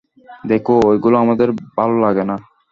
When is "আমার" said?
1.17-1.37